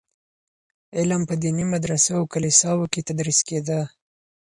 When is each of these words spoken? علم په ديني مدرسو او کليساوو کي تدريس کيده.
علم 0.97 1.21
په 1.29 1.35
ديني 1.41 1.65
مدرسو 1.73 2.11
او 2.19 2.23
کليساوو 2.33 2.91
کي 2.93 3.01
تدريس 3.07 3.39
کيده. 3.47 3.79